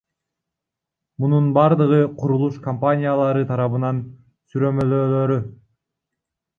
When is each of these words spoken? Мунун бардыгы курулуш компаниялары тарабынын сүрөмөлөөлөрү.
Мунун 1.23 1.51
бардыгы 1.57 1.99
курулуш 2.23 2.57
компаниялары 2.65 3.47
тарабынын 3.53 4.03
сүрөмөлөөлөрү. 4.53 5.41